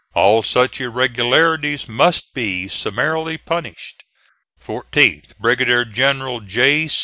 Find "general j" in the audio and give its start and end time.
5.85-6.89